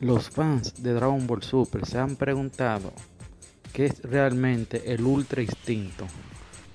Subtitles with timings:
[0.00, 2.92] Los fans de Dragon Ball Super se han preguntado
[3.72, 6.06] qué es realmente el Ultra Instinto.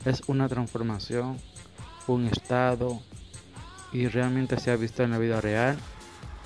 [0.06, 1.38] ¿Es una transformación,
[2.08, 3.00] un estado
[3.94, 5.78] y realmente se ha visto en la vida real?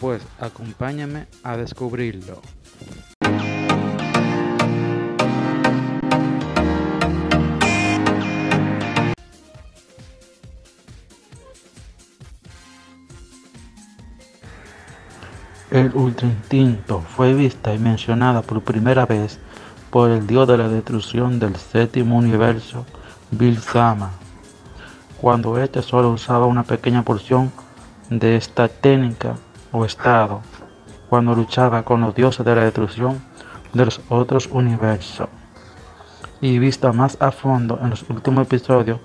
[0.01, 2.41] Pues acompáñame a descubrirlo.
[15.75, 19.41] El Ultra Instinto fue vista y mencionada por primera vez
[19.89, 22.85] por el dios de la destrucción del séptimo universo,
[23.29, 24.11] Bill Sama,
[25.19, 27.51] cuando este solo usaba una pequeña porción
[28.09, 29.35] de esta técnica
[29.73, 30.39] o estado,
[31.09, 33.21] cuando luchaba con los dioses de la destrucción
[33.73, 35.27] de los otros universos.
[36.39, 39.01] Y vista más a fondo en los últimos episodios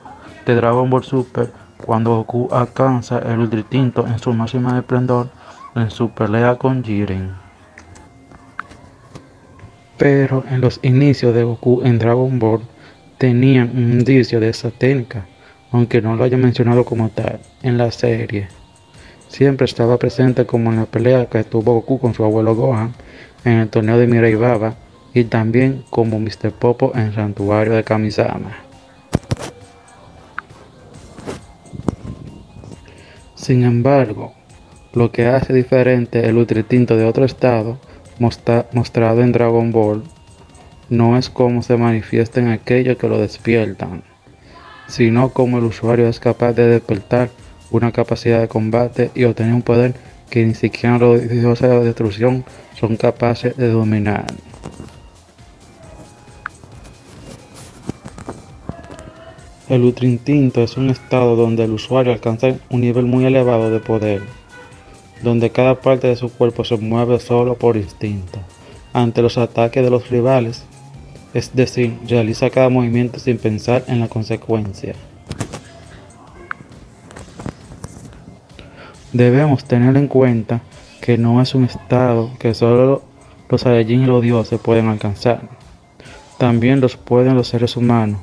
[0.47, 1.53] de Dragon Ball Super,
[1.85, 5.40] cuando Goku alcanza el Ultra Instinto en su máximo esplendor
[5.75, 7.35] en su pelea con Jiren.
[9.97, 12.63] Pero en los inicios de Goku en Dragon Ball
[13.19, 15.27] tenían un indicio de esa técnica,
[15.73, 18.49] aunque no lo haya mencionado como tal en la serie.
[19.29, 22.95] Siempre estaba presente como en la pelea que tuvo Goku con su abuelo Gohan
[23.45, 24.75] en el torneo de Mirai Baba
[25.15, 26.53] y también como Mr.
[26.53, 28.57] Popo en el santuario de Kamisama.
[33.35, 34.35] Sin embargo,
[34.93, 37.79] lo que hace diferente el Ultra de otro estado
[38.19, 40.03] mostrado en Dragon Ball
[40.89, 44.03] no es cómo se manifiesta en aquellos que lo despiertan,
[44.89, 47.31] sino cómo el usuario es capaz de despertar
[47.71, 49.95] una capacidad de combate y obtener un poder
[50.29, 52.45] que ni siquiera los dioses de destrucción
[52.79, 54.27] son capaces de dominar.
[59.69, 63.79] El Ultra Instinto es un estado donde el usuario alcanza un nivel muy elevado de
[63.79, 64.23] poder
[65.23, 68.41] donde cada parte de su cuerpo se mueve solo por instinto
[68.93, 70.65] ante los ataques de los rivales,
[71.35, 74.95] es decir, realiza cada movimiento sin pensar en la consecuencia.
[79.13, 80.63] Debemos tener en cuenta
[81.01, 83.03] que no es un estado que solo
[83.49, 85.43] los Saiyajin y los dioses pueden alcanzar.
[86.39, 88.21] También los pueden los seres humanos,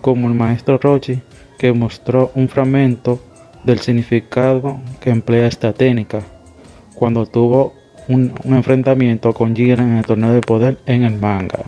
[0.00, 1.20] como el maestro Rochi,
[1.58, 3.18] que mostró un fragmento
[3.64, 6.20] del significado que emplea esta técnica
[6.96, 7.74] cuando tuvo
[8.08, 11.60] un, enfrentamiento con Jiren en el torneo de poder en el manga.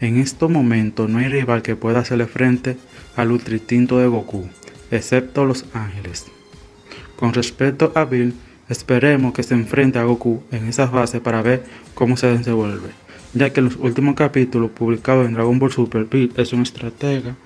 [0.00, 2.76] En estos momentos no hay rival que pueda hacerle frente
[3.16, 4.48] al ultra instinto de Goku,
[4.90, 6.26] excepto los ángeles.
[7.16, 8.34] Con respecto a Bill,
[8.68, 11.64] esperemos que se enfrente a Goku en esa fase para ver
[11.94, 12.90] cómo se desenvuelve,
[13.34, 17.36] ya que en los últimos capítulos publicados en Dragon Ball Super, Bill es un estratega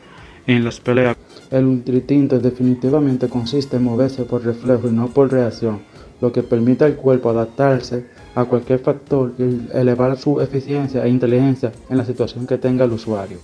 [0.47, 1.17] en las peleas.
[1.51, 5.81] El ultritinto definitivamente consiste en moverse por reflejo y no por reacción,
[6.21, 11.73] lo que permite al cuerpo adaptarse a cualquier factor y elevar su eficiencia e inteligencia
[11.89, 13.39] en la situación que tenga el usuario.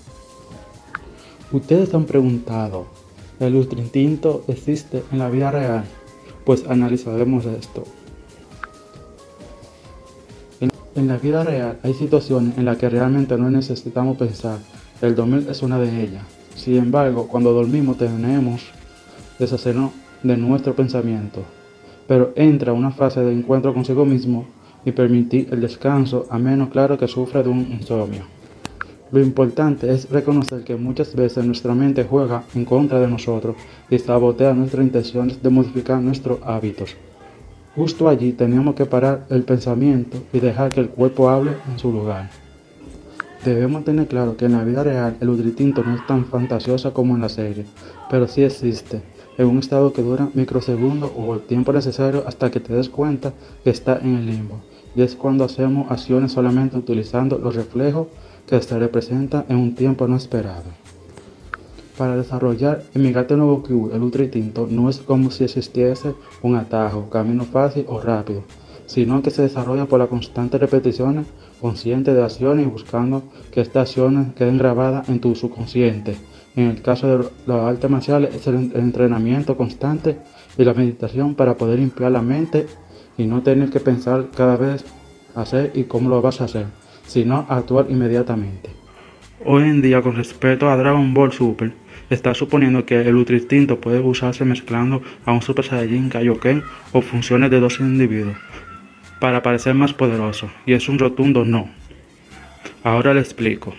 [1.53, 2.87] Ustedes han preguntado,
[3.39, 5.85] ¿el ultritinto existe en la vida real?
[6.45, 7.85] Pues analizaremos esto.
[10.95, 14.59] En la vida real hay situaciones en las que realmente no necesitamos pensar.
[15.01, 16.42] El dormir es una de ellas.
[16.55, 18.71] Sin embargo, cuando dormimos tenemos
[19.39, 19.93] deshacernos
[20.23, 21.43] de nuestro pensamiento,
[22.07, 24.47] pero entra una fase de encuentro consigo mismo
[24.85, 28.23] y permitir el descanso a menos claro que sufra de un insomnio.
[29.13, 33.57] Lo importante es reconocer que muchas veces nuestra mente juega en contra de nosotros
[33.91, 36.97] y sabotea nuestras intenciones de modificar nuestros hábitos.
[37.77, 41.93] Justo allí tenemos que parar el pensamiento y dejar que el cuerpo hable en su
[41.93, 42.31] lugar.
[43.45, 47.17] Debemos tener claro que en la vida real el ultritinto no es tan fantasiosa como
[47.17, 47.67] en la serie,
[48.09, 49.03] pero sí existe,
[49.37, 53.33] en un estado que dura microsegundos o el tiempo necesario hasta que te des cuenta
[53.65, 54.61] que está en el limbo,
[54.95, 58.07] y es cuando hacemos acciones solamente utilizando los reflejos
[58.47, 60.71] que se representan en un tiempo no esperado.
[61.99, 67.11] Para desarrollar el Migate Nuevo Q, el ultritinto no es como si existiese un atajo,
[67.11, 68.45] camino fácil o rápido,
[68.87, 71.27] sino que se desarrolla por las constantes repeticiones
[71.63, 73.23] consciente de acciones y buscando
[73.53, 76.17] que estas acciones queden grabadas en tu subconsciente.
[76.57, 80.19] En el caso de las artes marciales es el entrenamiento constante
[80.59, 82.67] y la meditación para poder limpiar la mente
[83.17, 84.85] y no tener que pensar cada vez
[85.37, 86.67] hacer y cómo lo vas a hacer,
[87.07, 88.71] sino actuar inmediatamente.
[89.47, 91.73] Hoy en día con respecto a Dragon Ball Super,
[92.11, 97.03] está suponiendo que el Ultra Instinto puede usarse mezclando a un Super Saiyajin Kaioken o
[97.03, 98.37] funciones de dos individuos
[99.23, 101.71] para parecer más poderoso, y es un rotundo no.
[102.83, 103.73] Ahora le explico.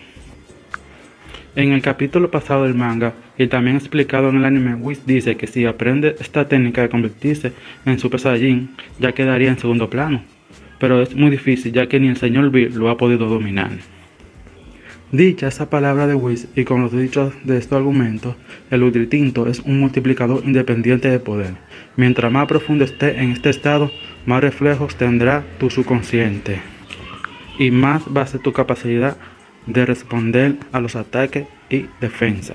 [1.54, 5.46] En el capítulo pasado del manga y también explicado en el anime, Whis dice que
[5.46, 7.52] si aprende esta técnica de convertirse
[7.84, 10.22] en Super Saiyajin, ya quedaría en segundo plano.
[10.80, 13.72] Pero es muy difícil ya que ni el señor Bill lo ha podido dominar.
[15.14, 18.34] Dicha esa palabra de Whis y con los dichos de estos argumentos,
[18.72, 21.54] el Ultritinto es un multiplicador independiente de poder.
[21.94, 23.92] Mientras más profundo esté en este estado,
[24.26, 26.60] más reflejos tendrá tu subconsciente
[27.60, 29.16] y más va a ser tu capacidad
[29.68, 32.54] de responder a los ataques y defensa.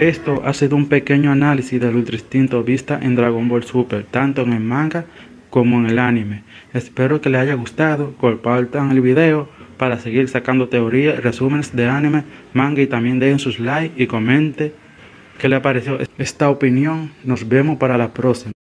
[0.00, 4.40] Esto ha sido un pequeño análisis del Ultra Instinto vista en Dragon Ball Super, tanto
[4.40, 5.04] en el manga
[5.54, 6.42] como en el anime.
[6.72, 12.24] Espero que les haya gustado, compartan el video para seguir sacando teorías, resúmenes de anime,
[12.54, 14.72] manga y también den sus likes y comenten
[15.38, 17.12] qué les pareció esta opinión.
[17.22, 18.53] Nos vemos para la próxima.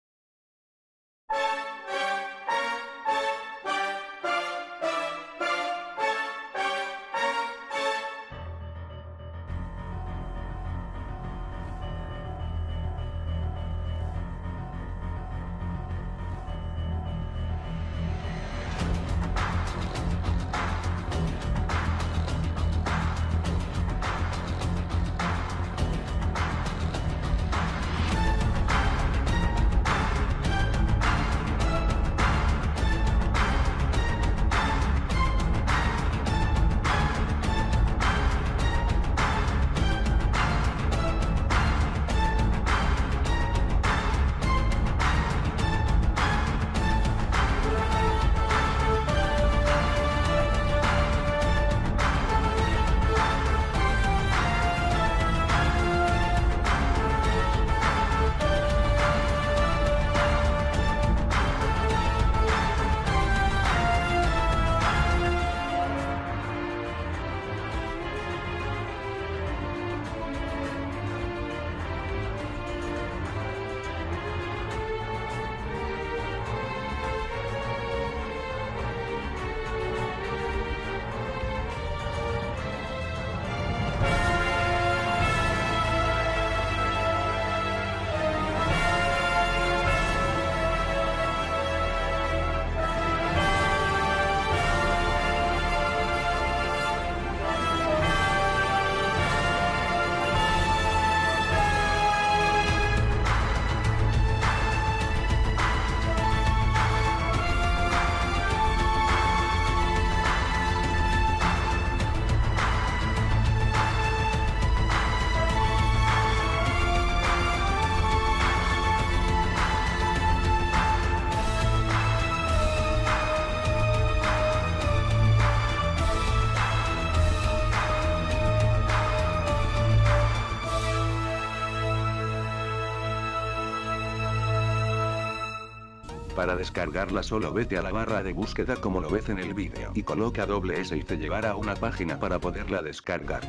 [136.41, 139.91] Para descargarla solo vete a la barra de búsqueda como lo ves en el vídeo
[139.93, 143.43] y coloca doble S y te llevará a una página para poderla descargar.